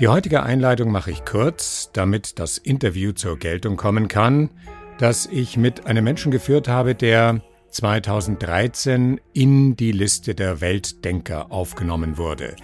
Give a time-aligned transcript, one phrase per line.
[0.00, 4.50] Die heutige Einleitung mache ich kurz, damit das Interview zur Geltung kommen kann,
[4.98, 12.16] das ich mit einem Menschen geführt habe, der 2013 in die Liste der Weltdenker aufgenommen
[12.16, 12.54] wurde.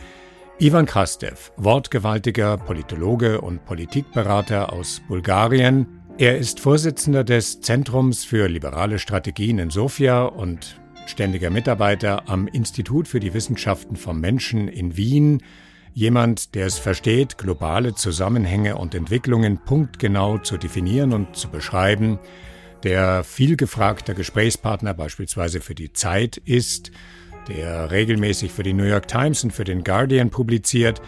[0.60, 6.02] Ivan Krastev, wortgewaltiger Politologe und Politikberater aus Bulgarien.
[6.18, 13.08] Er ist Vorsitzender des Zentrums für liberale Strategien in Sofia und ständiger Mitarbeiter am Institut
[13.08, 15.42] für die Wissenschaften vom Menschen in Wien
[15.96, 22.18] Jemand, der es versteht, globale Zusammenhänge und Entwicklungen punktgenau zu definieren und zu beschreiben,
[22.82, 26.90] der viel gefragter Gesprächspartner beispielsweise für die Zeit ist,
[27.48, 31.00] der regelmäßig für die New York Times und für den Guardian publiziert.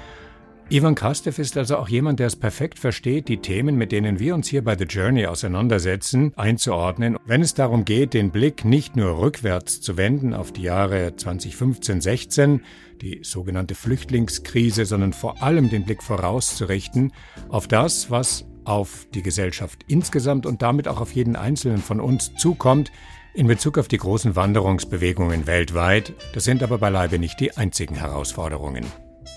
[0.69, 4.37] Ivan Krastev ist also auch jemand, der es perfekt versteht, die Themen, mit denen wir
[4.37, 9.19] uns hier bei The Journey auseinandersetzen, einzuordnen, wenn es darum geht, den Blick nicht nur
[9.19, 12.61] rückwärts zu wenden auf die Jahre 2015-16,
[13.03, 17.13] die sogenannte Flüchtlingskrise, sondern vor allem den Blick vorauszurichten
[17.49, 22.35] auf das, was auf die Gesellschaft insgesamt und damit auch auf jeden Einzelnen von uns
[22.37, 22.91] zukommt,
[23.35, 26.15] in Bezug auf die großen Wanderungsbewegungen weltweit.
[26.33, 28.85] Das sind aber beileibe nicht die einzigen Herausforderungen.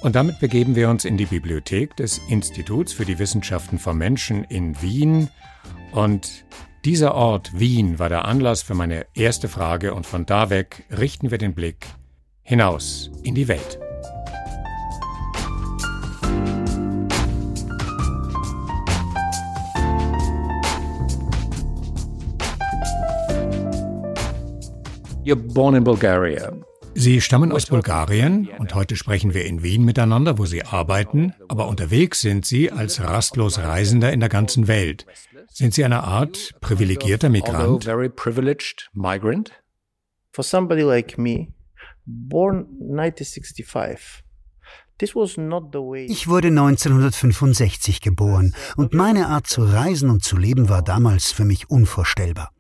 [0.02, 4.46] Und damit begeben wir uns in die Bibliothek des Instituts für die Wissenschaften vom Menschen
[4.46, 5.30] in Wien.
[5.92, 6.46] Und
[6.86, 11.30] dieser Ort Wien war der Anlass für meine erste Frage und von da weg richten
[11.30, 11.86] wir den Blick
[12.50, 13.80] hinaus in die Welt.
[25.24, 26.52] You're born in Bulgaria.
[26.96, 31.68] Sie stammen aus Bulgarien und heute sprechen wir in Wien miteinander, wo Sie arbeiten, aber
[31.68, 35.06] unterwegs sind Sie als rastlos Reisender in der ganzen Welt.
[35.50, 37.86] Sind Sie eine Art privilegierter Migrant?
[40.32, 41.50] For somebody like me,
[42.10, 44.24] born 1965.
[46.08, 51.46] Ich wurde 1965 geboren und meine Art zu reisen und zu leben war damals für
[51.46, 52.52] mich unvorstellbar.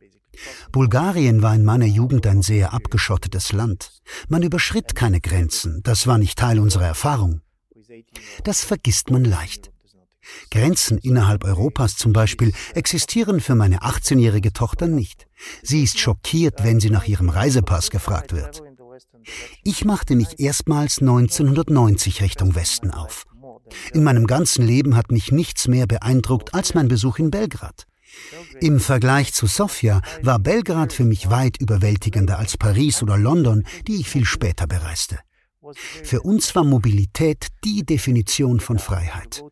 [0.72, 3.92] Bulgarien war in meiner Jugend ein sehr abgeschottetes Land.
[4.30, 7.42] Man überschritt keine Grenzen, das war nicht Teil unserer Erfahrung.
[8.46, 9.72] Das vergisst man leicht.
[10.52, 15.28] Grenzen innerhalb Europas zum Beispiel existieren für meine 18-jährige Tochter nicht.
[15.64, 18.62] Sie ist schockiert, wenn sie nach ihrem Reisepass gefragt wird.
[19.64, 23.26] Ich machte mich erstmals 1990 Richtung Westen auf.
[23.94, 27.86] In meinem ganzen Leben hat mich nichts mehr beeindruckt als mein Besuch in Belgrad.
[28.60, 33.98] Im Vergleich zu Sofia war Belgrad für mich weit überwältigender als Paris oder London, die
[33.98, 35.20] ich viel später bereiste.
[36.04, 39.44] Für uns war Mobilität die Definition von Freiheit.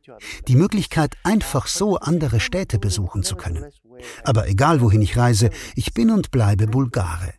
[0.47, 3.65] Die Möglichkeit, einfach so andere Städte besuchen zu können.
[4.23, 7.33] Aber egal wohin ich reise, ich bin und bleibe Bulgare.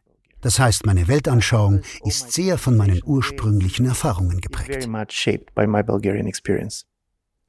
[0.48, 4.88] Das heißt, meine Weltanschauung ist sehr von meinen ursprünglichen Erfahrungen geprägt.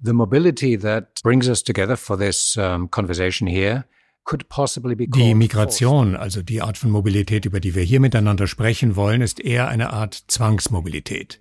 [0.02, 3.86] The mobility that brings us together for this um, conversation here
[4.30, 9.40] die Migration, also die Art von Mobilität, über die wir hier miteinander sprechen wollen, ist
[9.40, 11.40] eher eine Art Zwangsmobilität.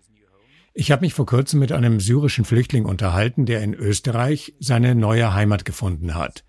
[0.74, 5.34] Ich habe mich vor kurzem mit einem syrischen Flüchtling unterhalten, der in Österreich seine neue
[5.34, 6.44] Heimat gefunden hat.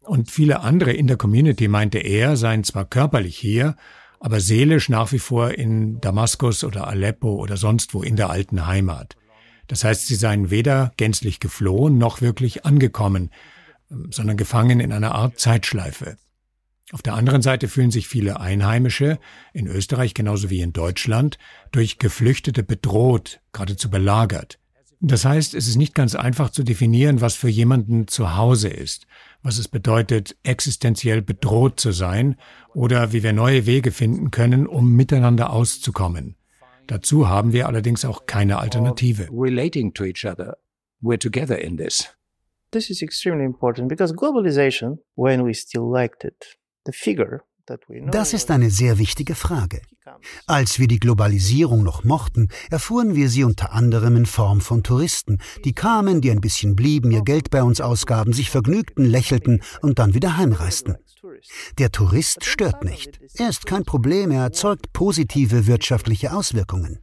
[0.00, 3.76] Und viele andere in der Community meinte er, seien zwar körperlich hier,
[4.20, 8.66] aber seelisch nach wie vor in Damaskus oder Aleppo oder sonst wo in der alten
[8.66, 9.16] Heimat.
[9.66, 13.30] Das heißt, sie seien weder gänzlich geflohen noch wirklich angekommen,
[14.10, 16.16] sondern gefangen in einer Art Zeitschleife.
[16.90, 19.18] Auf der anderen Seite fühlen sich viele Einheimische,
[19.52, 21.38] in Österreich genauso wie in Deutschland,
[21.70, 24.58] durch Geflüchtete bedroht, geradezu belagert.
[25.00, 29.06] Das heißt, es ist nicht ganz einfach zu definieren, was für jemanden zu Hause ist,
[29.42, 32.36] was es bedeutet, existenziell bedroht zu sein
[32.74, 36.36] oder wie wir neue Wege finden können, um miteinander auszukommen.
[36.86, 39.28] Dazu haben wir allerdings auch keine Alternative.
[39.30, 40.56] Relating to each other.
[41.02, 42.08] We're together in this.
[42.70, 47.44] This is extremely important because globalization, when we still liked it, the figure
[48.10, 49.82] das ist eine sehr wichtige Frage.
[50.46, 55.38] Als wir die Globalisierung noch mochten, erfuhren wir sie unter anderem in Form von Touristen,
[55.64, 59.98] die kamen, die ein bisschen blieben, ihr Geld bei uns ausgaben, sich vergnügten, lächelten und
[59.98, 60.96] dann wieder heimreisten.
[61.78, 63.20] Der Tourist stört nicht.
[63.34, 67.00] Er ist kein Problem, er erzeugt positive wirtschaftliche Auswirkungen.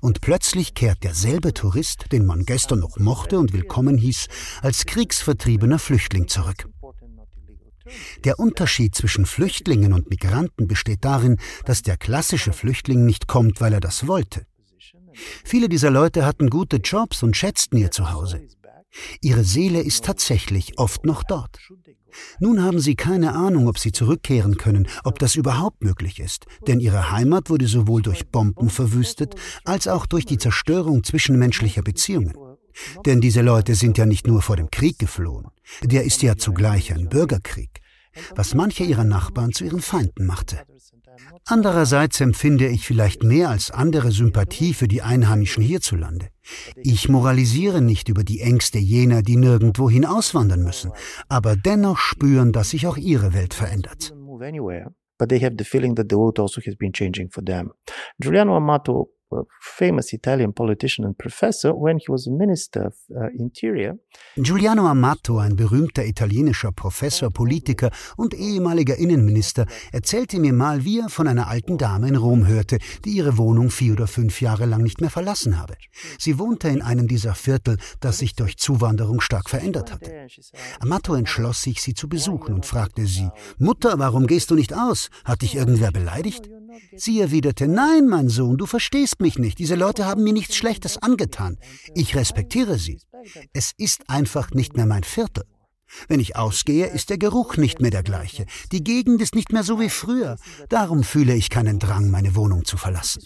[0.00, 4.26] Und plötzlich kehrt derselbe Tourist, den man gestern noch mochte und willkommen hieß,
[4.62, 6.68] als kriegsvertriebener Flüchtling zurück.
[8.24, 13.72] Der Unterschied zwischen Flüchtlingen und Migranten besteht darin, dass der klassische Flüchtling nicht kommt, weil
[13.72, 14.46] er das wollte.
[15.44, 18.46] Viele dieser Leute hatten gute Jobs und schätzten ihr Zuhause.
[19.20, 21.58] Ihre Seele ist tatsächlich oft noch dort.
[22.40, 26.80] Nun haben sie keine Ahnung, ob sie zurückkehren können, ob das überhaupt möglich ist, denn
[26.80, 29.34] ihre Heimat wurde sowohl durch Bomben verwüstet,
[29.64, 32.32] als auch durch die Zerstörung zwischenmenschlicher Beziehungen.
[33.04, 35.46] Denn diese Leute sind ja nicht nur vor dem Krieg geflohen,
[35.82, 37.80] der ist ja zugleich ein Bürgerkrieg,
[38.34, 40.58] was manche ihrer Nachbarn zu ihren Feinden machte.
[41.46, 46.28] Andererseits empfinde ich vielleicht mehr als andere Sympathie für die Einheimischen hierzulande.
[46.76, 50.92] Ich moralisiere nicht über die Ängste jener, die nirgendwohin auswandern müssen,
[51.28, 54.14] aber dennoch spüren, dass sich auch ihre Welt verändert.
[55.18, 57.72] But they have the feeling that the world also has been changing for them.
[58.20, 59.15] Giuliano Amato
[59.60, 63.98] famous Italian politician and professor when he was Minister of uh, Interior.
[64.36, 71.08] Giuliano Amato, ein berühmter italienischer Professor, Politiker und ehemaliger Innenminister, erzählte mir mal, wie er
[71.08, 74.82] von einer alten Dame in Rom hörte, die ihre Wohnung vier oder fünf Jahre lang
[74.82, 75.74] nicht mehr verlassen habe.
[76.18, 80.28] Sie wohnte in einem dieser Viertel, das sich durch Zuwanderung stark verändert hatte.
[80.80, 85.08] Amato entschloss sich, sie zu besuchen und fragte sie: Mutter, warum gehst du nicht aus?
[85.24, 86.48] Hat dich irgendwer beleidigt?
[86.94, 89.58] Sie erwiderte, nein, mein Sohn, du verstehst mich nicht.
[89.58, 91.58] Diese Leute haben mir nichts Schlechtes angetan.
[91.94, 93.00] Ich respektiere sie.
[93.52, 95.44] Es ist einfach nicht mehr mein Viertel.
[96.08, 98.46] Wenn ich ausgehe, ist der Geruch nicht mehr der gleiche.
[98.72, 100.36] Die Gegend ist nicht mehr so wie früher.
[100.68, 103.22] Darum fühle ich keinen Drang, meine Wohnung zu verlassen.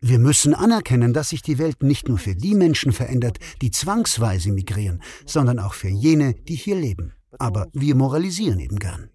[0.00, 4.52] Wir müssen anerkennen, dass sich die Welt nicht nur für die Menschen verändert, die zwangsweise
[4.52, 7.12] migrieren, sondern auch für jene, die hier leben.
[7.38, 9.10] Aber wir moralisieren eben gern.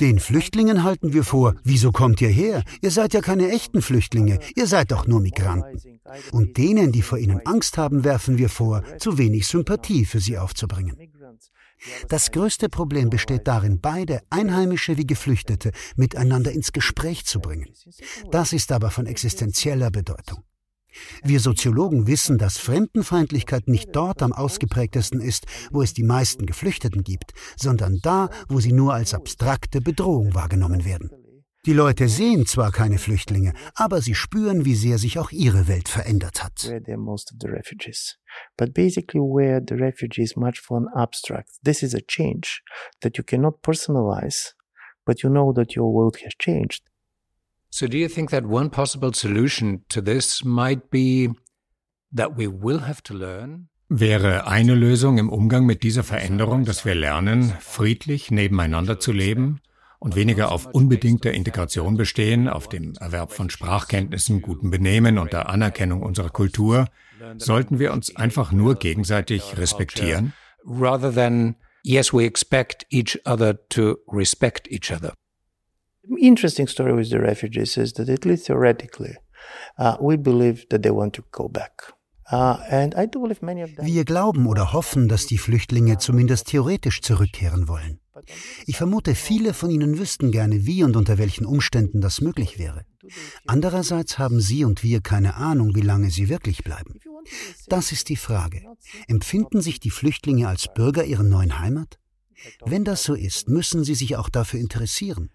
[0.00, 2.62] Den Flüchtlingen halten wir vor, wieso kommt ihr her?
[2.82, 6.00] Ihr seid ja keine echten Flüchtlinge, ihr seid doch nur Migranten.
[6.32, 10.38] Und denen, die vor ihnen Angst haben, werfen wir vor, zu wenig Sympathie für sie
[10.38, 10.96] aufzubringen.
[12.08, 17.68] Das größte Problem besteht darin, beide, Einheimische wie Geflüchtete, miteinander ins Gespräch zu bringen.
[18.30, 20.42] Das ist aber von existenzieller Bedeutung.
[21.22, 27.04] Wir Soziologen wissen, dass Fremdenfeindlichkeit nicht dort am ausgeprägtesten ist, wo es die meisten Geflüchteten
[27.04, 31.10] gibt, sondern da, wo sie nur als abstrakte Bedrohung wahrgenommen werden.
[31.66, 35.88] Die Leute sehen zwar keine Flüchtlinge, aber sie spüren, wie sehr sich auch ihre Welt
[35.88, 36.70] verändert hat.
[38.56, 41.50] But basically where the refugees much more abstract.
[41.64, 42.62] This is a change
[43.00, 44.54] that you cannot personalize,
[45.04, 46.84] but you know that your world has changed.
[47.70, 51.30] So, do you think that one possible solution to this might be
[52.14, 53.68] that we will have to learn?
[53.88, 59.60] Wäre eine Lösung im Umgang mit dieser Veränderung, dass wir lernen, friedlich nebeneinander zu leben
[60.00, 65.48] und weniger auf unbedingter Integration bestehen, auf dem Erwerb von Sprachkenntnissen, gutem Benehmen und der
[65.48, 66.86] Anerkennung unserer Kultur,
[67.38, 70.32] sollten wir uns einfach nur gegenseitig respektieren?
[70.64, 71.54] Rather than,
[71.84, 75.12] yes, we expect each other to respect each other
[76.18, 79.16] interesting story with the refugees is that at least theoretically,
[79.78, 81.92] uh, we believe that they want to go back.
[82.32, 82.56] Uh,
[83.82, 88.00] Wir glauben oder hoffen, dass die Flüchtlinge zumindest theoretisch zurückkehren wollen.
[88.66, 92.84] Ich vermute, viele von ihnen wüssten gerne, wie und unter welchen Umständen das möglich wäre.
[93.46, 96.98] Andererseits haben sie und wir keine Ahnung, wie lange sie wirklich bleiben.
[97.68, 98.62] Das ist die Frage.
[99.06, 101.98] Empfinden sich die Flüchtlinge als Bürger ihrer neuen Heimat?
[102.64, 105.30] Wenn das so ist, müssen sie sich auch dafür interessieren.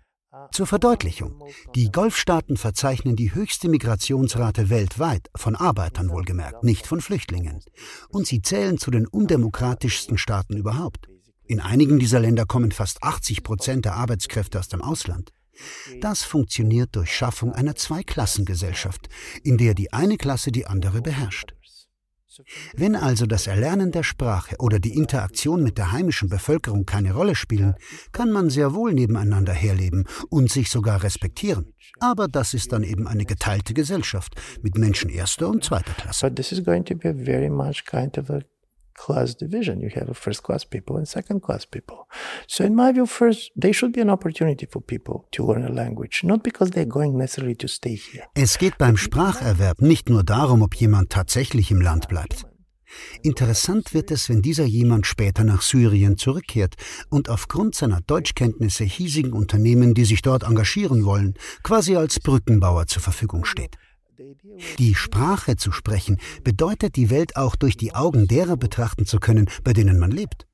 [0.52, 1.44] Zur Verdeutlichung.
[1.76, 7.60] Die Golfstaaten verzeichnen die höchste Migrationsrate weltweit, von Arbeitern wohlgemerkt, nicht von Flüchtlingen.
[8.10, 11.08] Und sie zählen zu den undemokratischsten Staaten überhaupt.
[11.46, 15.32] In einigen dieser Länder kommen fast 80 Prozent der Arbeitskräfte aus dem Ausland.
[16.00, 19.10] Das funktioniert durch Schaffung einer Zweiklassengesellschaft,
[19.44, 21.54] in der die eine Klasse die andere beherrscht.
[22.76, 27.36] Wenn also das Erlernen der Sprache oder die Interaktion mit der heimischen Bevölkerung keine Rolle
[27.36, 27.76] spielen,
[28.12, 31.74] kann man sehr wohl nebeneinander herleben und sich sogar respektieren.
[32.00, 36.28] Aber das ist dann eben eine geteilte Gesellschaft mit Menschen erster und zweiter Klasse.
[36.28, 38.42] But this is going to be very much kind of a
[38.94, 39.80] class division.
[39.80, 42.08] You have first class people and second class people.
[42.48, 45.72] So in my view, first, there should be an opportunity for people to learn a
[45.72, 48.26] language, not because they're going necessarily to stay here.
[48.36, 52.46] Es geht beim Spracherwerb nicht nur darum, ob jemand tatsächlich im Land bleibt.
[53.22, 56.76] Interessant wird es, wenn dieser jemand später nach Syrien zurückkehrt
[57.10, 63.02] und aufgrund seiner Deutschkenntnisse hiesigen Unternehmen, die sich dort engagieren wollen, quasi als Brückenbauer zur
[63.02, 63.78] Verfügung steht.
[64.78, 69.50] Die Sprache zu sprechen bedeutet, die Welt auch durch die Augen derer betrachten zu können,
[69.64, 70.48] bei denen man lebt.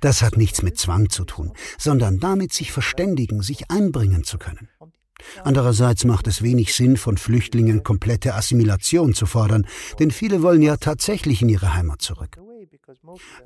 [0.00, 4.68] Das hat nichts mit Zwang zu tun, sondern damit sich verständigen, sich einbringen zu können.
[5.44, 9.66] Andererseits macht es wenig Sinn, von Flüchtlingen komplette Assimilation zu fordern,
[9.98, 12.38] denn viele wollen ja tatsächlich in ihre Heimat zurück.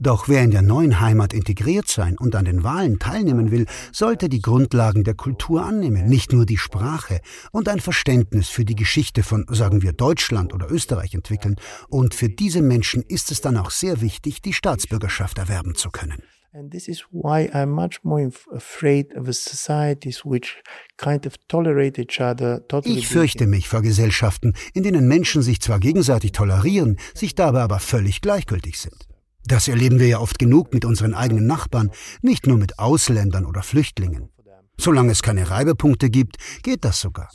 [0.00, 4.28] Doch wer in der neuen Heimat integriert sein und an den Wahlen teilnehmen will, sollte
[4.28, 9.22] die Grundlagen der Kultur annehmen, nicht nur die Sprache und ein Verständnis für die Geschichte
[9.22, 11.56] von, sagen wir, Deutschland oder Österreich entwickeln.
[11.88, 16.22] Und für diese Menschen ist es dann auch sehr wichtig, die Staatsbürgerschaft erwerben zu können.
[16.54, 20.62] And this is why I'm much more afraid of societies which
[20.98, 22.60] kind of tolerate each other.
[22.68, 27.62] Totally ich fürchte mich vor Gesellschaften, in denen Menschen sich zwar gegenseitig tolerieren, sich dabei
[27.62, 29.08] aber völlig gleichgültig sind.
[29.46, 31.90] Das erleben wir ja oft genug mit unseren eigenen Nachbarn,
[32.20, 34.28] nicht nur mit Ausländern oder Flüchtlingen.
[34.76, 37.30] Solange es keine Reibepunkte gibt, geht das sogar.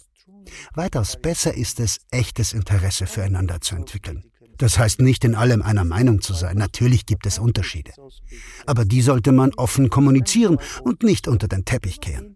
[0.75, 4.31] Weitaus besser ist es, echtes Interesse füreinander zu entwickeln.
[4.57, 7.91] Das heißt nicht in allem einer Meinung zu sein, natürlich gibt es Unterschiede.
[8.65, 12.35] Aber die sollte man offen kommunizieren und nicht unter den Teppich kehren.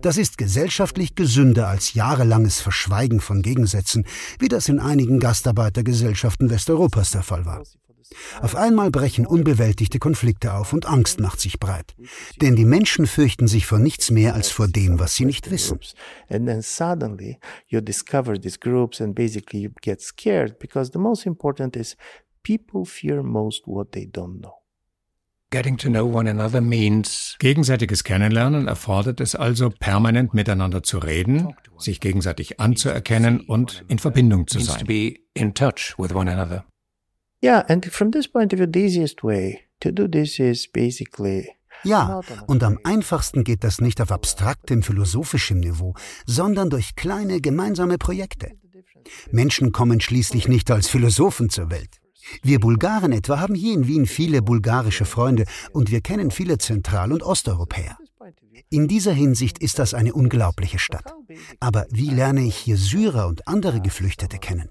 [0.00, 4.06] Das ist gesellschaftlich gesünder als jahrelanges Verschweigen von Gegensätzen,
[4.38, 7.62] wie das in einigen Gastarbeitergesellschaften Westeuropas der Fall war.
[8.40, 11.94] Auf einmal brechen unbewältigte Konflikte auf und Angst macht sich breit.
[12.40, 15.78] Denn die Menschen fürchten sich vor nichts mehr als vor dem, was sie nicht wissen.
[16.28, 21.26] And then suddenly you discover these groups and basically you get scared because the most
[21.26, 21.96] important is
[22.42, 24.64] people fear most what they don't know.
[25.50, 31.54] Getting to know one another means gegenseitiges Kennenlernen erfordert es also, permanent miteinander zu reden,
[31.78, 34.84] sich gegenseitig anzuerkennen und in Verbindung zu sein.
[37.44, 41.50] Yeah, and from this point of view, the easiest way to do this is basically
[41.82, 47.98] ja, und am einfachsten geht das nicht auf abstraktem philosophischem Niveau, sondern durch kleine gemeinsame
[47.98, 48.52] Projekte.
[49.30, 52.00] Menschen kommen schließlich nicht als Philosophen zur Welt.
[52.42, 57.12] Wir Bulgaren etwa haben hier in Wien viele bulgarische Freunde und wir kennen viele Zentral-
[57.12, 57.98] und Osteuropäer.
[58.70, 61.12] In dieser Hinsicht ist das eine unglaubliche Stadt.
[61.60, 64.70] Aber wie lerne ich hier Syrer und andere Geflüchtete kennen?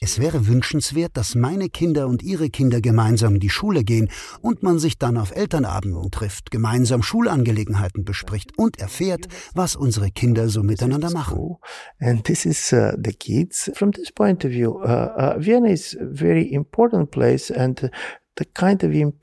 [0.00, 4.10] Es wäre wünschenswert, dass meine Kinder und ihre Kinder gemeinsam in die Schule gehen
[4.42, 10.48] und man sich dann auf Elternabenden trifft, gemeinsam Schulangelegenheiten bespricht und erfährt, was unsere Kinder
[10.48, 11.56] so miteinander machen.
[11.98, 13.70] And this is uh, the kids.
[13.74, 17.90] From this point of view, uh, uh, Vienna is a very important place and
[18.38, 19.16] Wien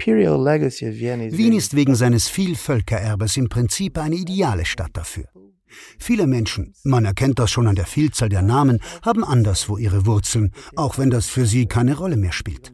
[1.54, 5.26] ist wegen seines Vielvölkererbes im Prinzip eine ideale Stadt dafür.
[6.00, 10.52] Viele Menschen, man erkennt das schon an der Vielzahl der Namen, haben anderswo ihre Wurzeln,
[10.76, 12.74] auch wenn das für sie keine Rolle mehr spielt.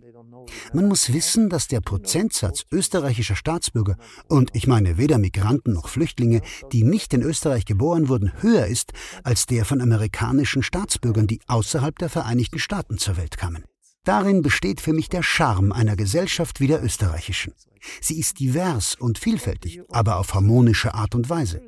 [0.73, 6.41] Man muss wissen, dass der Prozentsatz österreichischer Staatsbürger, und ich meine weder Migranten noch Flüchtlinge,
[6.71, 8.91] die nicht in Österreich geboren wurden, höher ist
[9.23, 13.63] als der von amerikanischen Staatsbürgern, die außerhalb der Vereinigten Staaten zur Welt kamen.
[14.05, 17.53] Darin besteht für mich der Charme einer Gesellschaft wie der österreichischen.
[18.01, 21.61] Sie ist divers und vielfältig, aber auf harmonische Art und Weise.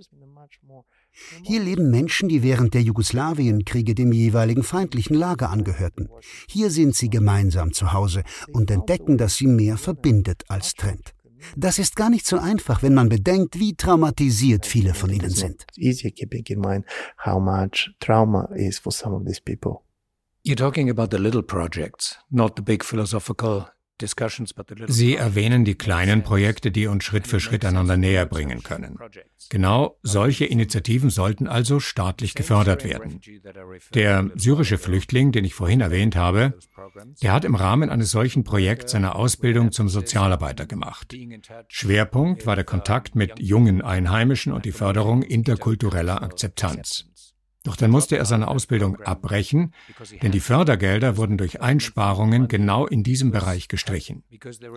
[1.44, 6.10] Hier leben Menschen, die während der Jugoslawienkriege dem jeweiligen feindlichen Lager angehörten.
[6.48, 11.14] Hier sind sie gemeinsam zu Hause und entdecken, dass sie mehr verbindet als trennt.
[11.56, 15.66] Das ist gar nicht so einfach, wenn man bedenkt, wie traumatisiert viele von ihnen sind.
[20.44, 23.68] You're talking about the little projects, not the big philosophical
[24.88, 28.98] Sie erwähnen die kleinen Projekte, die uns Schritt für Schritt einander näher bringen können.
[29.50, 33.20] Genau solche Initiativen sollten also staatlich gefördert werden.
[33.94, 36.54] Der syrische Flüchtling, den ich vorhin erwähnt habe,
[37.22, 41.16] der hat im Rahmen eines solchen Projekts seine Ausbildung zum Sozialarbeiter gemacht.
[41.68, 47.11] Schwerpunkt war der Kontakt mit jungen Einheimischen und die Förderung interkultureller Akzeptanz.
[47.64, 49.74] Doch dann musste er seine Ausbildung abbrechen,
[50.24, 54.24] denn die Fördergelder wurden durch Einsparungen genau in diesem Bereich gestrichen.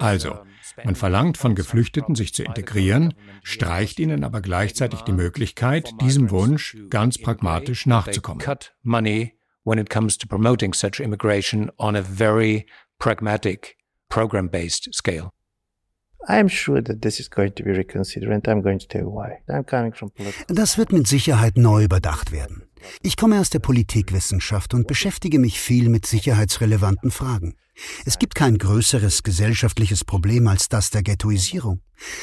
[0.00, 0.38] Also,
[0.84, 6.76] man verlangt von Geflüchteten, sich zu integrieren, streicht ihnen aber gleichzeitig die Möglichkeit, diesem Wunsch
[6.90, 8.44] ganz pragmatisch nachzukommen.
[9.64, 12.66] when it comes to promoting such immigration on a very
[12.98, 13.76] pragmatic,
[14.08, 15.30] program-based scale.
[20.48, 22.62] Das wird mit Sicherheit neu überdacht werden.
[23.02, 27.54] Ich komme aus der Politikwissenschaft und beschäftige mich viel mit sicherheitsrelevanten Fragen.
[28.04, 31.80] Es gibt kein größeres gesellschaftliches Problem als das der Ghettoisierung.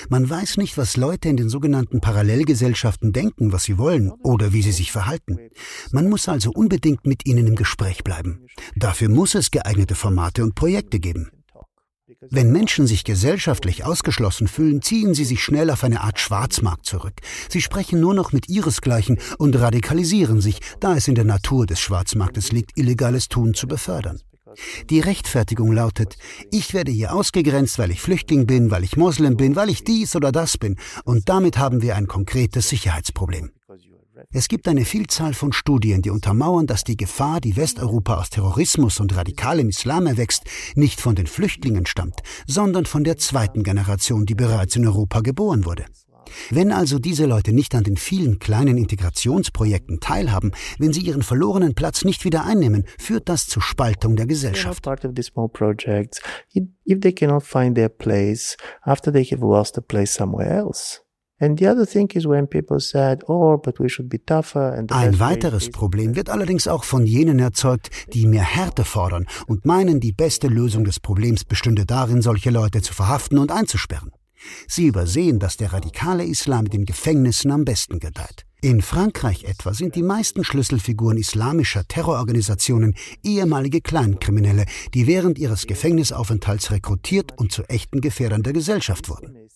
[0.09, 4.61] Man weiß nicht, was Leute in den sogenannten Parallelgesellschaften denken, was sie wollen oder wie
[4.61, 5.39] sie sich verhalten.
[5.91, 8.47] Man muss also unbedingt mit ihnen im Gespräch bleiben.
[8.75, 11.31] Dafür muss es geeignete Formate und Projekte geben.
[12.29, 17.15] Wenn Menschen sich gesellschaftlich ausgeschlossen fühlen, ziehen sie sich schnell auf eine Art Schwarzmarkt zurück.
[17.49, 21.79] Sie sprechen nur noch mit ihresgleichen und radikalisieren sich, da es in der Natur des
[21.79, 24.19] Schwarzmarktes liegt, illegales Tun zu befördern.
[24.89, 26.17] Die Rechtfertigung lautet,
[26.51, 30.15] ich werde hier ausgegrenzt, weil ich Flüchtling bin, weil ich Moslem bin, weil ich dies
[30.15, 33.51] oder das bin, und damit haben wir ein konkretes Sicherheitsproblem.
[34.33, 39.01] Es gibt eine Vielzahl von Studien, die untermauern, dass die Gefahr, die Westeuropa aus Terrorismus
[39.01, 40.43] und radikalem Islam erwächst,
[40.75, 45.65] nicht von den Flüchtlingen stammt, sondern von der zweiten Generation, die bereits in Europa geboren
[45.65, 45.85] wurde.
[46.49, 51.75] Wenn also diese Leute nicht an den vielen kleinen Integrationsprojekten teilhaben, wenn sie ihren verlorenen
[51.75, 54.87] Platz nicht wieder einnehmen, führt das zur Spaltung der Gesellschaft.
[56.87, 61.01] If they cannot find their place after they have lost a place somewhere else.
[63.27, 63.57] Oh,
[64.89, 69.99] Ein weiteres Problem wird allerdings auch von jenen erzeugt, die mehr Härte fordern und meinen,
[69.99, 74.11] die beste Lösung des Problems bestünde darin, solche Leute zu verhaften und einzusperren.
[74.67, 78.45] Sie übersehen, dass der radikale Islam in den Gefängnissen am besten gedeiht.
[78.63, 86.69] In Frankreich etwa sind die meisten Schlüsselfiguren islamischer Terrororganisationen ehemalige Kleinkriminelle, die während ihres Gefängnisaufenthalts
[86.69, 89.49] rekrutiert und zu echten Gefährdern der Gesellschaft wurden.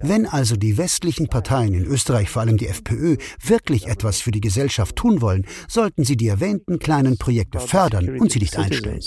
[0.00, 4.40] Wenn also die westlichen Parteien in Österreich, vor allem die FPÖ, wirklich etwas für die
[4.40, 9.02] Gesellschaft tun wollen, sollten sie die erwähnten kleinen Projekte fördern und sie nicht einstellen.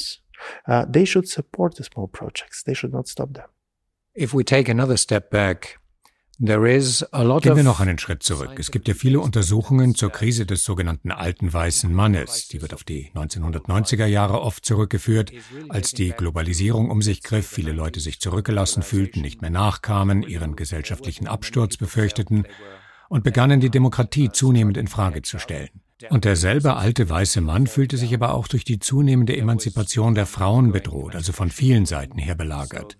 [0.67, 2.63] Uh, they should support the small projects.
[2.63, 3.45] They should not stop them.
[4.15, 5.79] If we take another step back,
[7.49, 8.59] Gehen wir noch einen Schritt zurück.
[8.59, 12.47] Es gibt ja viele Untersuchungen zur Krise des sogenannten alten weißen Mannes.
[12.49, 15.31] Die wird auf die 1990er Jahre oft zurückgeführt,
[15.69, 20.55] als die Globalisierung um sich griff, viele Leute sich zurückgelassen fühlten, nicht mehr nachkamen, ihren
[20.55, 22.45] gesellschaftlichen Absturz befürchteten
[23.09, 25.69] und begannen die Demokratie zunehmend in Frage zu stellen.
[26.09, 30.71] Und derselbe alte weiße Mann fühlte sich aber auch durch die zunehmende Emanzipation der Frauen
[30.71, 32.97] bedroht, also von vielen Seiten her belagert.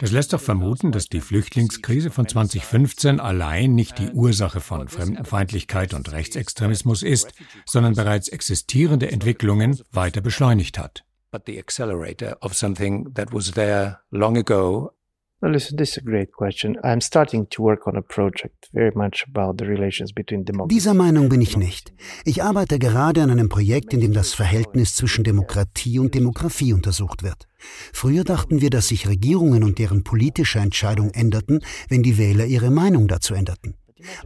[0.00, 5.92] Das lässt doch vermuten, dass die Flüchtlingskrise von 2015 allein nicht die Ursache von Fremdenfeindlichkeit
[5.92, 7.32] und Rechtsextremismus ist,
[7.66, 11.04] sondern bereits existierende Entwicklungen weiter beschleunigt hat.
[11.32, 14.92] But the accelerator of something that was there long ago
[15.40, 16.76] Well, listen, this is a great question.
[16.82, 20.74] I'm starting to work on a project very much about the relations between democracy.
[20.74, 21.92] Dieser Meinung bin ich nicht.
[22.24, 27.22] Ich arbeite gerade an einem Projekt, in dem das Verhältnis zwischen Demokratie und Demografie untersucht
[27.22, 27.46] wird.
[27.92, 32.72] Früher dachten wir, dass sich Regierungen und deren politische Entscheidungen änderten, wenn die Wähler ihre
[32.72, 33.76] Meinung dazu änderten.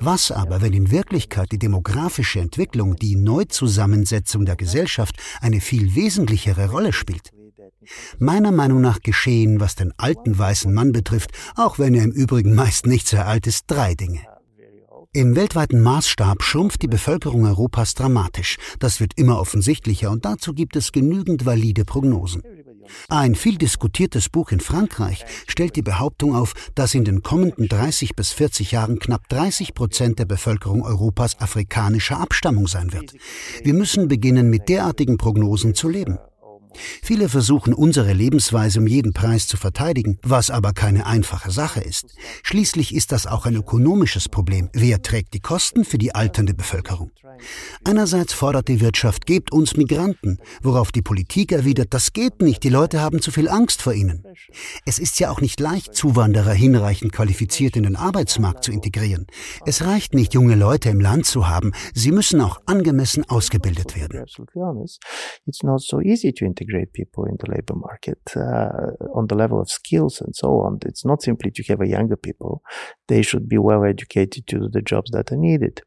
[0.01, 6.70] Was aber, wenn in Wirklichkeit die demografische Entwicklung, die Neuzusammensetzung der Gesellschaft eine viel wesentlichere
[6.70, 7.33] Rolle spielt?
[8.18, 12.55] Meiner Meinung nach geschehen, was den alten weißen Mann betrifft, auch wenn er im Übrigen
[12.55, 14.21] meist nicht sehr alt ist, drei Dinge.
[15.14, 18.57] Im weltweiten Maßstab schrumpft die Bevölkerung Europas dramatisch.
[18.79, 22.42] Das wird immer offensichtlicher und dazu gibt es genügend valide Prognosen.
[23.09, 28.16] Ein viel diskutiertes Buch in Frankreich stellt die Behauptung auf, dass in den kommenden 30
[28.16, 33.12] bis 40 Jahren knapp 30 Prozent der Bevölkerung Europas afrikanischer Abstammung sein wird.
[33.62, 36.18] Wir müssen beginnen, mit derartigen Prognosen zu leben.
[37.02, 42.14] Viele versuchen unsere Lebensweise um jeden Preis zu verteidigen, was aber keine einfache Sache ist.
[42.42, 44.70] Schließlich ist das auch ein ökonomisches Problem.
[44.72, 47.11] Wer trägt die Kosten für die alternde Bevölkerung?
[47.85, 52.68] Einerseits fordert die Wirtschaft, gebt uns Migranten, worauf die Politik erwidert, das geht nicht, die
[52.68, 54.24] Leute haben zu viel Angst vor ihnen.
[54.87, 59.26] Es ist ja auch nicht leicht, Zuwanderer hinreichend qualifiziert in den Arbeitsmarkt zu integrieren.
[59.66, 64.24] Es reicht nicht, junge Leute im Land zu haben, sie müssen auch angemessen ausgebildet werden.
[65.46, 66.62] It's not so easy to integrate
[66.92, 70.79] people in the labor market uh, on the level of skills and so on.
[70.85, 72.62] It's not simply to have a younger people.
[73.09, 75.83] They should be well educated to do the jobs that are needed.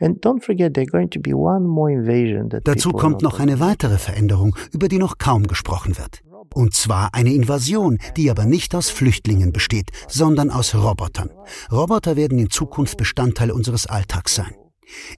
[0.00, 3.60] And don't forget, they're going to be one more invasion that Dazu kommt noch eine
[3.60, 6.22] weitere Veränderung, über die noch kaum gesprochen wird.
[6.54, 11.30] Und zwar eine Invasion, die aber nicht aus Flüchtlingen besteht, sondern aus Robotern.
[11.70, 14.54] Roboter werden in Zukunft Bestandteil unseres Alltags sein.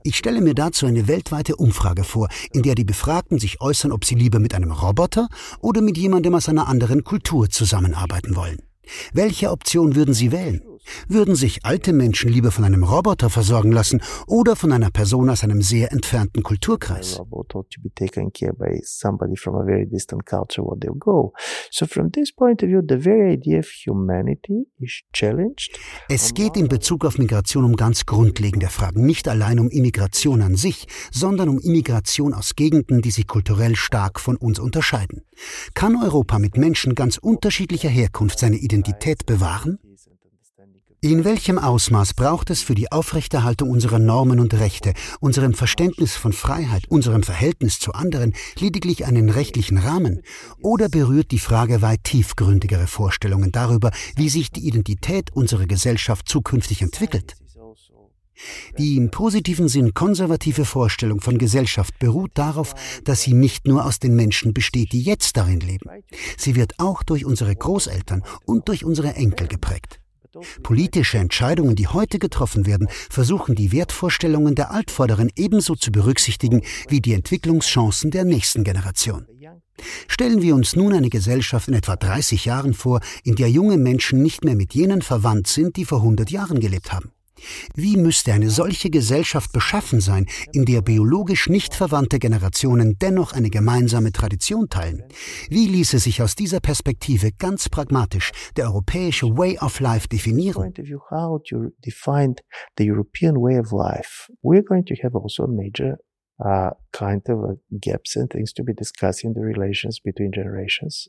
[0.03, 4.05] Ich stelle mir dazu eine weltweite Umfrage vor, in der die Befragten sich äußern, ob
[4.05, 5.29] sie lieber mit einem Roboter
[5.61, 8.59] oder mit jemandem aus einer anderen Kultur zusammenarbeiten wollen.
[9.13, 10.63] Welche Option würden Sie wählen?
[11.09, 15.45] Würden sich alte Menschen lieber von einem Roboter versorgen lassen oder von einer Person aus
[15.45, 17.21] einem sehr entfernten Kulturkreis?
[26.09, 30.57] Es geht in Bezug auf Migration um ganz grundlegende Fragen, nicht allein um Immigration an
[30.57, 35.23] sich, sondern um Immigration aus Gegenden, die sich kulturell stark von uns unterscheiden.
[35.75, 39.79] Kann Europa mit Menschen ganz unterschiedlicher Herkunft seine Identität bewahren?
[41.03, 46.35] In welchem Ausmaß braucht es für die Aufrechterhaltung unserer Normen und Rechte, unserem Verständnis von
[46.35, 50.21] Freiheit, unserem Verhältnis zu anderen lediglich einen rechtlichen Rahmen?
[50.61, 56.83] Oder berührt die Frage weit tiefgründigere Vorstellungen darüber, wie sich die Identität unserer Gesellschaft zukünftig
[56.83, 57.35] entwickelt?
[58.77, 64.01] Die im positiven Sinn konservative Vorstellung von Gesellschaft beruht darauf, dass sie nicht nur aus
[64.01, 65.89] den Menschen besteht, die jetzt darin leben.
[66.37, 69.99] Sie wird auch durch unsere Großeltern und durch unsere Enkel geprägt.
[70.63, 77.01] Politische Entscheidungen, die heute getroffen werden, versuchen die Wertvorstellungen der Altvorderen ebenso zu berücksichtigen wie
[77.01, 79.27] die Entwicklungschancen der nächsten Generation.
[80.09, 84.23] Stellen wir uns nun eine Gesellschaft in etwa 30 Jahren vor, in der junge Menschen
[84.23, 87.13] nicht mehr mit jenen verwandt sind, die vor 100 Jahren gelebt haben.
[87.75, 93.51] Wie müsste eine solche Gesellschaft beschaffen sein, in der biologisch nicht verwandte Generationen dennoch eine
[93.51, 95.05] gemeinsame Tradition teilen?
[95.49, 100.73] Wie ließe sich aus dieser Perspektive ganz pragmatisch der europäische Way of Life definieren?
[106.45, 111.09] uh, kind of gaps and things to be discussed in the relations between generations.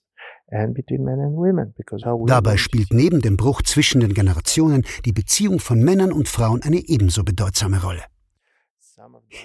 [2.28, 6.88] Dabei spielt neben dem Bruch zwischen den Generationen die Beziehung von Männern und Frauen eine
[6.88, 8.02] ebenso bedeutsame Rolle.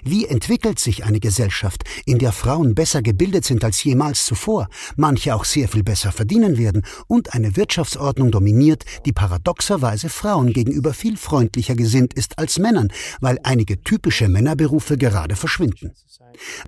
[0.03, 5.35] Wie entwickelt sich eine Gesellschaft, in der Frauen besser gebildet sind als jemals zuvor, manche
[5.35, 11.17] auch sehr viel besser verdienen werden und eine Wirtschaftsordnung dominiert, die paradoxerweise Frauen gegenüber viel
[11.17, 15.93] freundlicher gesinnt ist als Männern, weil einige typische Männerberufe gerade verschwinden?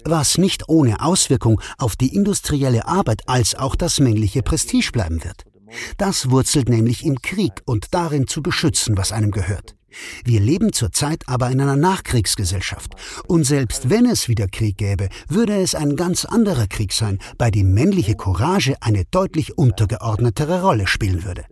[0.04, 5.44] Was nicht ohne Auswirkung auf die industrielle Arbeit als auch das männliche Prestige bleiben wird.
[5.98, 9.77] Das wurzelt nämlich im Krieg und darin zu beschützen, was einem gehört.
[10.24, 12.92] Wir leben zurzeit aber in einer Nachkriegsgesellschaft.
[13.26, 17.50] Und selbst wenn es wieder Krieg gäbe, würde es ein ganz anderer Krieg sein, bei
[17.50, 21.44] dem männliche Courage eine deutlich untergeordnetere Rolle spielen würde.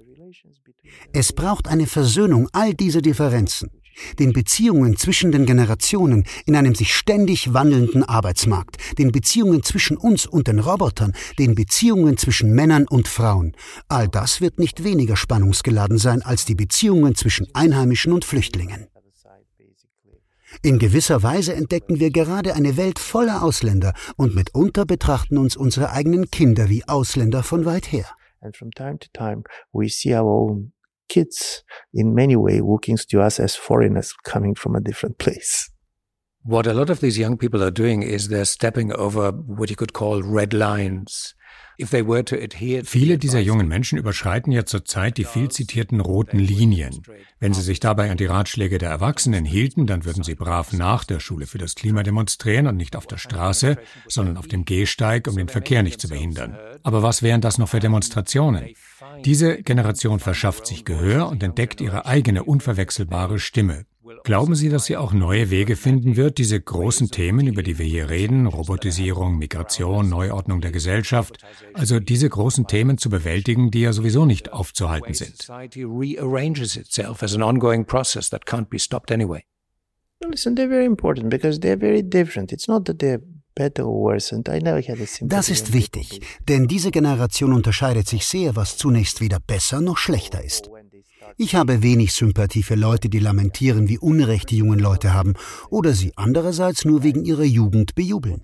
[1.13, 3.71] Es braucht eine Versöhnung all dieser Differenzen
[4.19, 10.27] den Beziehungen zwischen den Generationen in einem sich ständig wandelnden Arbeitsmarkt, den Beziehungen zwischen uns
[10.27, 13.57] und den Robotern, den Beziehungen zwischen Männern und Frauen.
[13.89, 18.89] All das wird nicht weniger spannungsgeladen sein als die Beziehungen zwischen Einheimischen und Flüchtlingen.
[20.63, 25.91] In gewisser Weise entdecken wir gerade eine Welt voller Ausländer und mitunter betrachten uns unsere
[25.91, 28.07] eigenen Kinder wie Ausländer von weit her.
[28.41, 30.73] And from time to time we see our own
[31.09, 35.71] kids in many ways looking to us as foreigners coming from a different place.
[36.43, 39.75] What a lot of these young people are doing is they're stepping over what you
[39.75, 41.35] could call red lines.
[42.85, 47.03] Viele dieser jungen Menschen überschreiten ja zurzeit die viel zitierten roten Linien.
[47.39, 51.05] Wenn sie sich dabei an die Ratschläge der Erwachsenen hielten, dann würden sie brav nach
[51.05, 53.77] der Schule für das Klima demonstrieren und nicht auf der Straße,
[54.09, 56.57] sondern auf dem Gehsteig, um den Verkehr nicht zu behindern.
[56.83, 58.71] Aber was wären das noch für Demonstrationen?
[59.25, 63.85] Diese Generation verschafft sich Gehör und entdeckt ihre eigene unverwechselbare Stimme.
[64.27, 67.87] Glauben Sie, dass sie auch neue Wege finden wird, diese großen Themen, über die wir
[67.87, 71.39] hier reden, Robotisierung, Migration, Neuordnung der Gesellschaft,
[71.75, 75.49] also diese großen Themen zu bewältigen, die ja sowieso nicht aufzuhalten sind?
[80.29, 82.51] Listen, they're very important because they're very different.
[82.51, 83.21] It's not that they're
[85.23, 90.45] das ist wichtig, denn diese Generation unterscheidet sich sehr, was zunächst weder besser noch schlechter
[90.45, 90.69] ist.
[91.37, 95.35] Ich habe wenig Sympathie für Leute, die lamentieren, wie Unrecht die jungen Leute haben
[95.71, 98.43] oder sie andererseits nur wegen ihrer Jugend bejubeln.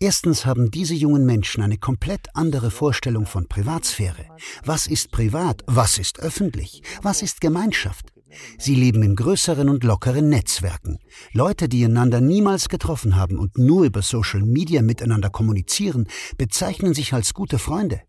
[0.00, 4.26] Erstens haben diese jungen Menschen eine komplett andere Vorstellung von Privatsphäre.
[4.64, 5.62] Was ist privat?
[5.66, 6.82] Was ist öffentlich?
[7.02, 8.12] Was ist Gemeinschaft?
[8.58, 10.98] Sie leben in größeren und lockeren Netzwerken.
[11.32, 17.12] Leute, die einander niemals getroffen haben und nur über Social Media miteinander kommunizieren, bezeichnen sich
[17.12, 18.00] als gute Freunde.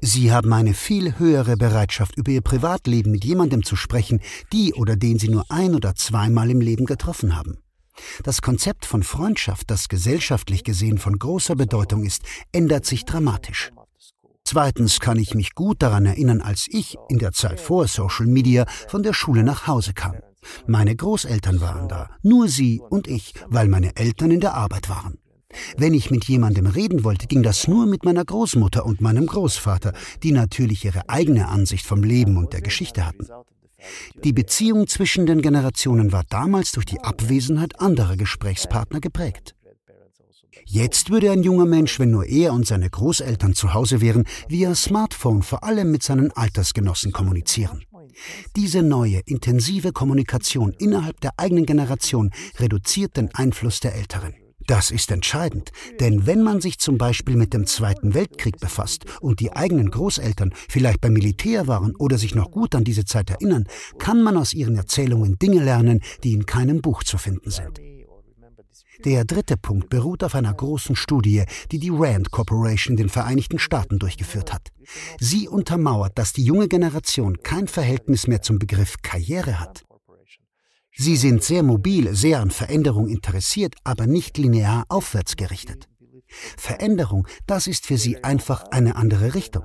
[0.00, 4.20] Sie haben eine viel höhere Bereitschaft, über ihr Privatleben mit jemandem zu sprechen,
[4.52, 7.58] die oder den sie nur ein oder zweimal im Leben getroffen haben.
[8.24, 13.70] Das Konzept von Freundschaft, das gesellschaftlich gesehen von großer Bedeutung ist, ändert sich dramatisch.
[14.44, 18.66] Zweitens kann ich mich gut daran erinnern, als ich in der Zeit vor Social Media
[18.88, 20.16] von der Schule nach Hause kam.
[20.66, 25.19] Meine Großeltern waren da, nur sie und ich, weil meine Eltern in der Arbeit waren.
[25.76, 29.92] Wenn ich mit jemandem reden wollte, ging das nur mit meiner Großmutter und meinem Großvater,
[30.22, 33.26] die natürlich ihre eigene Ansicht vom Leben und der Geschichte hatten.
[34.24, 39.54] Die Beziehung zwischen den Generationen war damals durch die Abwesenheit anderer Gesprächspartner geprägt.
[40.66, 44.74] Jetzt würde ein junger Mensch, wenn nur er und seine Großeltern zu Hause wären, via
[44.74, 47.82] Smartphone vor allem mit seinen Altersgenossen kommunizieren.
[48.56, 54.34] Diese neue, intensive Kommunikation innerhalb der eigenen Generation reduziert den Einfluss der Älteren.
[54.66, 59.40] Das ist entscheidend, denn wenn man sich zum Beispiel mit dem Zweiten Weltkrieg befasst und
[59.40, 63.66] die eigenen Großeltern vielleicht beim Militär waren oder sich noch gut an diese Zeit erinnern,
[63.98, 67.80] kann man aus ihren Erzählungen Dinge lernen, die in keinem Buch zu finden sind.
[69.04, 73.58] Der dritte Punkt beruht auf einer großen Studie, die die Rand Corporation in den Vereinigten
[73.58, 74.68] Staaten durchgeführt hat.
[75.18, 79.84] Sie untermauert, dass die junge Generation kein Verhältnis mehr zum Begriff Karriere hat.
[81.02, 85.88] Sie sind sehr mobil, sehr an Veränderung interessiert, aber nicht linear aufwärts gerichtet.
[86.58, 89.64] Veränderung, das ist für sie einfach eine andere Richtung.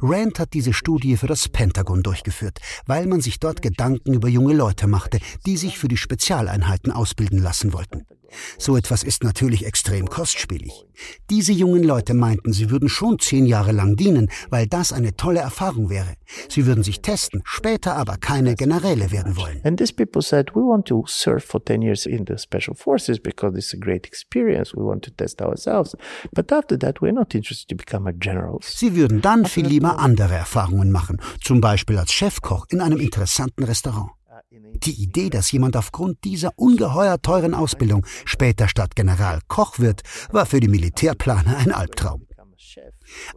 [0.00, 4.54] Rand hat diese Studie für das Pentagon durchgeführt, weil man sich dort Gedanken über junge
[4.54, 8.06] Leute machte, die sich für die Spezialeinheiten ausbilden lassen wollten.
[8.58, 10.72] So etwas ist natürlich extrem kostspielig.
[11.30, 15.40] Diese jungen Leute meinten, sie würden schon zehn Jahre lang dienen, weil das eine tolle
[15.40, 16.14] Erfahrung wäre.
[16.48, 19.60] Sie würden sich testen, später aber keine Generäle werden wollen.
[19.64, 23.18] And these people said, we want to serve for 10 years in the special forces
[23.18, 24.74] because it's a great experience.
[24.74, 25.96] We want to test ourselves.
[26.32, 28.78] But after that, we're not interested to become a generals.
[28.78, 33.64] Sie würden dann viel lieber andere Erfahrungen machen, zum Beispiel als Chefkoch in einem interessanten
[33.64, 34.10] Restaurant.
[34.84, 40.46] Die Idee, dass jemand aufgrund dieser ungeheuer teuren Ausbildung später statt General Koch wird, war
[40.46, 42.26] für die Militärplaner ein Albtraum.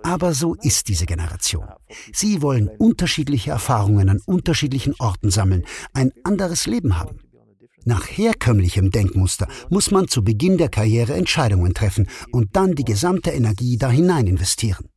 [0.03, 1.67] Aber so ist diese Generation.
[2.13, 7.19] Sie wollen unterschiedliche Erfahrungen an unterschiedlichen Orten sammeln, ein anderes Leben haben.
[7.83, 13.29] Nach herkömmlichem Denkmuster muss man zu Beginn der Karriere Entscheidungen treffen und dann die gesamte
[13.29, 14.89] Energie da hinein investieren.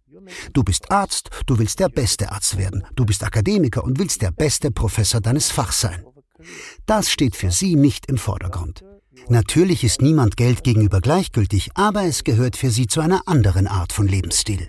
[0.52, 2.84] Du bist Arzt, du willst der beste Arzt werden.
[2.96, 6.04] Du bist Akademiker und willst der beste Professor deines Fachs sein.
[6.86, 8.84] Das steht für sie nicht im Vordergrund.
[9.28, 13.92] Natürlich ist niemand Geld gegenüber gleichgültig, aber es gehört für sie zu einer anderen Art
[13.92, 14.68] von Lebensstil.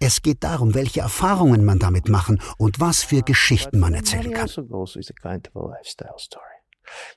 [0.00, 4.48] Es geht darum, welche Erfahrungen man damit machen und was für Geschichten man erzählen kann.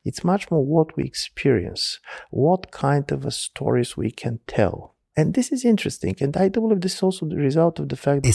[0.04, 4.92] It's much more what we experience, what kind of stories we can tell.
[5.14, 5.28] Es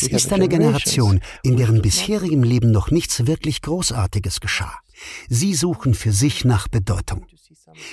[0.02, 4.78] ist eine Generation, in deren bisherigem Leben noch nichts wirklich Großartiges geschah.
[5.28, 7.26] Sie suchen für sich nach Bedeutung.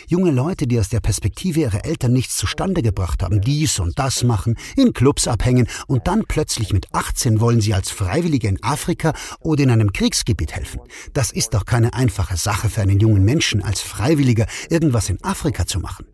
[0.07, 4.23] Junge Leute, die aus der Perspektive ihrer Eltern nichts zustande gebracht haben, dies und das
[4.23, 9.13] machen, in Clubs abhängen und dann plötzlich mit 18 wollen sie als Freiwillige in Afrika
[9.39, 10.81] oder in einem Kriegsgebiet helfen.
[11.13, 15.65] Das ist doch keine einfache Sache für einen jungen Menschen, als Freiwilliger irgendwas in Afrika
[15.65, 16.05] zu machen.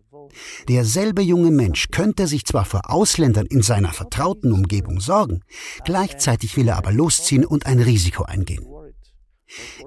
[0.68, 5.42] Derselbe junge Mensch könnte sich zwar vor Ausländern in seiner vertrauten Umgebung sorgen,
[5.84, 8.64] gleichzeitig will er aber losziehen und ein Risiko eingehen.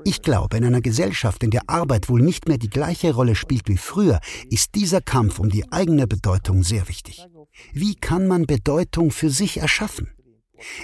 [0.03, 3.67] Ich glaube, in einer Gesellschaft, in der Arbeit wohl nicht mehr die gleiche Rolle spielt
[3.67, 7.25] wie früher, ist dieser Kampf um die eigene Bedeutung sehr wichtig.
[7.73, 10.09] Wie kann man Bedeutung für sich erschaffen?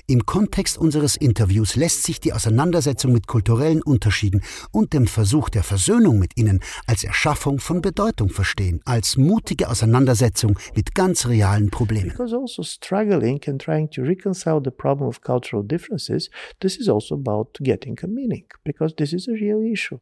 [0.07, 5.63] Im Kontext unseres Interviews lässt sich die Auseinandersetzung mit kulturellen Unterschieden und dem Versuch der
[5.63, 12.09] Versöhnung mit ihnen als Erschaffung von Bedeutung verstehen, als mutige Auseinandersetzung mit ganz realen Problemen.
[12.09, 17.15] Because also struggling and trying to reconcile the problem of cultural differences, this is also
[17.15, 19.99] about getting a meaning, because this is a real issue.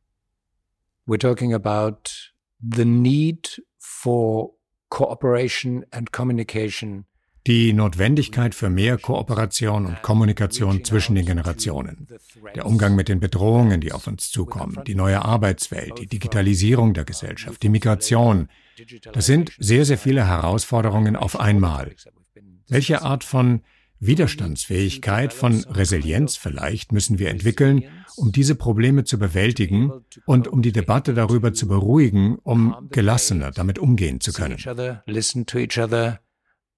[1.06, 4.52] We're talking about the need for
[4.90, 7.06] cooperation and communication
[7.48, 12.08] die Notwendigkeit für mehr Kooperation und Kommunikation zwischen den Generationen,
[12.54, 17.06] der Umgang mit den Bedrohungen, die auf uns zukommen, die neue Arbeitswelt, die Digitalisierung der
[17.06, 18.50] Gesellschaft, die Migration,
[19.14, 21.96] das sind sehr, sehr viele Herausforderungen auf einmal.
[22.68, 23.62] Welche Art von
[24.00, 27.84] Widerstandsfähigkeit, von Resilienz vielleicht müssen wir entwickeln,
[28.18, 29.92] um diese Probleme zu bewältigen
[30.26, 34.58] und um die Debatte darüber zu beruhigen, um gelassener damit umgehen zu können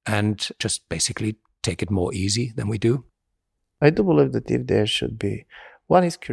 [0.05, 3.03] and just basically take it more easy than we do?
[3.81, 5.45] I do believe that if there should be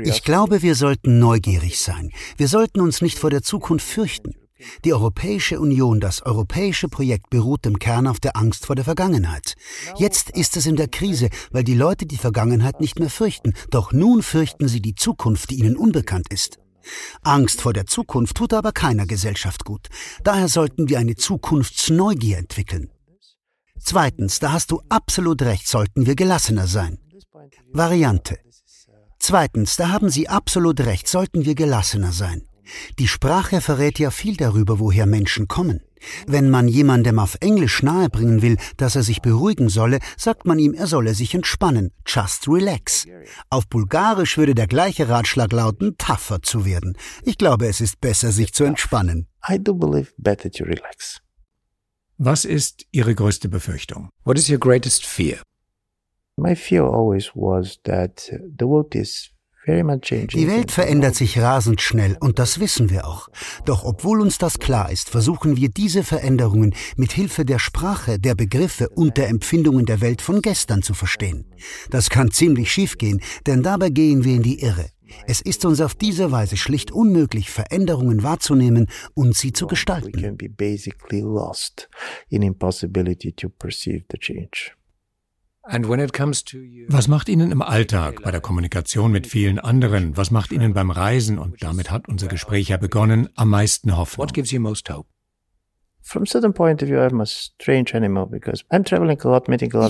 [0.05, 2.12] ich glaube, wir sollten neugierig sein.
[2.37, 4.35] Wir sollten uns nicht vor der Zukunft fürchten.
[4.85, 9.55] Die Europäische Union, das europäische Projekt beruht im Kern auf der Angst vor der Vergangenheit.
[9.96, 13.92] Jetzt ist es in der Krise, weil die Leute die Vergangenheit nicht mehr fürchten, doch
[13.92, 16.59] nun fürchten sie die Zukunft, die ihnen unbekannt ist.
[17.22, 19.88] Angst vor der Zukunft tut aber keiner Gesellschaft gut.
[20.22, 22.90] Daher sollten wir eine Zukunftsneugier entwickeln.
[23.88, 26.99] Zweitens, da hast du absolut recht, sollten wir gelassener sein.
[27.72, 28.37] Variante.
[29.20, 32.42] Zweitens, da haben Sie absolut recht, sollten wir gelassener sein.
[32.99, 35.83] Die Sprache verrät ja viel darüber, woher Menschen kommen.
[36.27, 40.75] Wenn man jemandem auf Englisch nahebringen will, dass er sich beruhigen solle, sagt man ihm,
[40.75, 41.92] er solle sich entspannen.
[42.05, 43.07] Just relax.
[43.51, 46.96] Auf Bulgarisch würde der gleiche Ratschlag lauten, tougher zu werden.
[47.22, 49.29] Ich glaube, es ist besser, sich zu entspannen.
[49.49, 51.22] I do believe better to relax.
[52.18, 54.09] Was ist Ihre größte Befürchtung?
[54.24, 55.42] What is your greatest fear?
[56.38, 59.33] My fear always was that the world is
[59.68, 63.29] die Welt verändert sich rasend schnell und das wissen wir auch.
[63.64, 68.37] Doch obwohl uns das klar ist, versuchen wir diese Veränderungen mit Hilfe der Sprache, der
[68.37, 71.52] Begriffe und der Empfindungen der Welt von gestern zu verstehen.
[71.90, 74.87] Das kann ziemlich schief gehen, denn dabei gehen wir in die Irre.
[75.27, 80.12] Es ist uns auf diese Weise schlicht unmöglich, Veränderungen wahrzunehmen und sie zu gestalten.
[86.88, 90.92] Was macht Ihnen im Alltag, bei der Kommunikation mit vielen anderen, was macht Ihnen beim
[90.92, 94.23] Reisen, und damit hat unser Gespräch ja begonnen, am meisten Hoffnung?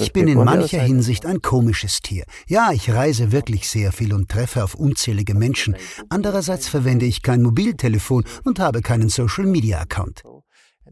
[0.03, 2.25] Ich bin in mancher Hinsicht ein komisches Tier.
[2.49, 5.77] Ja, ich reise wirklich sehr viel und treffe auf unzählige Menschen.
[6.09, 10.23] Andererseits verwende ich kein Mobiltelefon und habe keinen Social-Media-Account.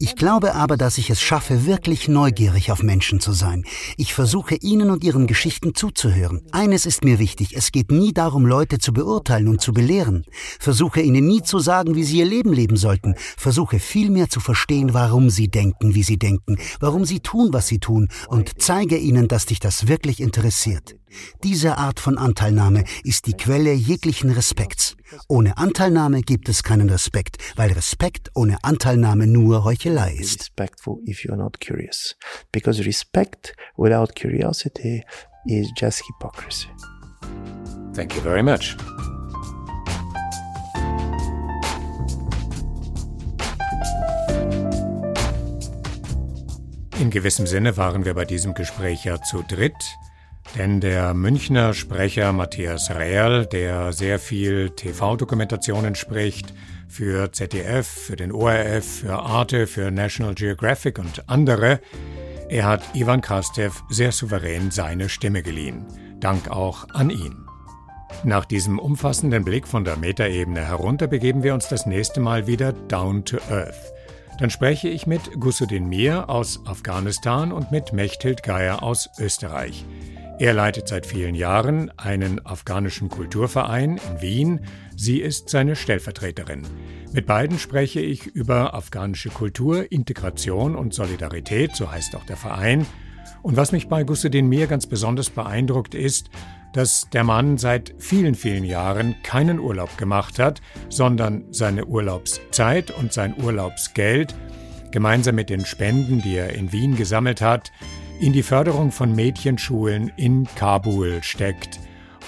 [0.00, 3.64] Ich glaube aber, dass ich es schaffe, wirklich neugierig auf Menschen zu sein.
[3.96, 6.42] Ich versuche ihnen und ihren Geschichten zuzuhören.
[6.50, 10.24] Eines ist mir wichtig, es geht nie darum, Leute zu beurteilen und zu belehren.
[10.58, 13.14] Versuche ihnen nie zu sagen, wie sie ihr Leben leben sollten.
[13.36, 17.78] Versuche vielmehr zu verstehen, warum sie denken, wie sie denken, warum sie tun, was sie
[17.78, 20.96] tun und zeige ihnen, dass dich das wirklich interessiert.
[21.42, 24.96] Diese Art von Anteilnahme ist die Quelle jeglichen Respekts.
[25.28, 30.40] Ohne Anteilnahme gibt es keinen Respekt, weil Respekt ohne Anteilnahme nur Heuchelei ist.
[30.40, 32.16] Respectful if you're not curious.
[32.52, 35.04] Because respect without curiosity
[35.46, 36.68] is just hypocrisy.
[37.94, 38.76] Thank you very much.
[47.00, 49.74] In gewissem Sinne waren wir bei diesem Gespräch ja zu dritt.
[50.56, 56.54] Denn der Münchner Sprecher Matthias Rehrl, der sehr viel TV-Dokumentationen spricht,
[56.88, 61.80] für ZDF, für den ORF, für Arte, für National Geographic und andere,
[62.48, 65.86] er hat Ivan Krastev sehr souverän seine Stimme geliehen.
[66.20, 67.34] Dank auch an ihn.
[68.22, 72.72] Nach diesem umfassenden Blick von der Metaebene herunter begeben wir uns das nächste Mal wieder
[72.72, 73.92] down to earth.
[74.38, 79.84] Dann spreche ich mit Gusudin Mir aus Afghanistan und mit Mechthild Geier aus Österreich.
[80.40, 84.60] Er leitet seit vielen Jahren einen afghanischen Kulturverein in Wien.
[84.96, 86.62] Sie ist seine Stellvertreterin.
[87.12, 92.84] Mit beiden spreche ich über afghanische Kultur, Integration und Solidarität, so heißt auch der Verein.
[93.42, 96.30] Und was mich bei Gussedin Mir ganz besonders beeindruckt ist,
[96.72, 103.12] dass der Mann seit vielen, vielen Jahren keinen Urlaub gemacht hat, sondern seine Urlaubszeit und
[103.12, 104.34] sein Urlaubsgeld
[104.90, 107.70] gemeinsam mit den Spenden, die er in Wien gesammelt hat,
[108.20, 111.80] in die Förderung von Mädchenschulen in Kabul steckt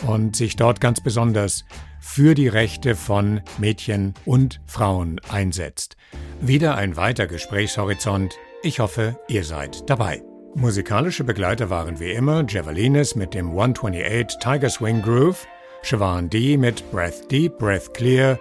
[0.07, 1.65] und sich dort ganz besonders
[2.01, 5.97] für die Rechte von Mädchen und Frauen einsetzt.
[6.41, 8.35] Wieder ein weiter Gesprächshorizont.
[8.63, 10.23] Ich hoffe, ihr seid dabei.
[10.55, 15.47] Musikalische Begleiter waren wie immer Javelines mit dem 128 Tiger Swing Groove,
[15.83, 18.39] Siobhan D mit Breath Deep, Breath Clear,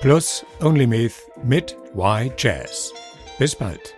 [0.00, 2.92] plus Only Myth mit Y Jazz.
[3.38, 3.97] Bis bald.